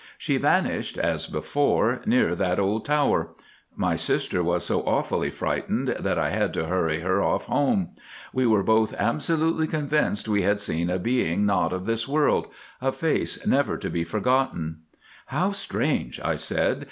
She 0.17 0.37
vanished, 0.37 0.97
as 0.97 1.27
before, 1.27 2.01
near 2.07 2.33
that 2.33 2.57
old 2.57 2.85
tower. 2.85 3.35
My 3.75 3.95
sister 3.95 4.41
was 4.41 4.65
so 4.65 4.81
awfully 4.81 5.29
frightened 5.29 5.89
that 5.89 6.17
I 6.17 6.31
had 6.31 6.55
to 6.55 6.65
hurry 6.65 7.01
her 7.01 7.21
off 7.21 7.45
home. 7.45 7.89
We 8.33 8.47
were 8.47 8.63
both 8.63 8.95
absolutely 8.97 9.67
convinced 9.67 10.27
we 10.27 10.41
had 10.41 10.59
seen 10.59 10.89
a 10.89 10.97
being 10.97 11.45
not 11.45 11.71
of 11.71 11.85
this 11.85 12.07
world—a 12.07 12.91
face 12.91 13.45
never 13.45 13.77
to 13.77 13.91
be 13.91 14.03
forgotten." 14.03 14.79
"How 15.27 15.51
strange," 15.51 16.19
I 16.21 16.35
said. 16.35 16.79